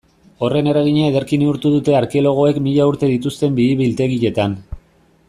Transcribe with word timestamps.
Horren 0.45 0.69
eragina 0.71 1.03
ederki 1.09 1.39
neurtu 1.43 1.71
dute 1.75 1.95
arkeologoek 1.99 2.57
mila 2.69 2.89
urte 2.93 3.11
dituzten 3.13 3.55
bihi-biltegietan. 3.61 4.57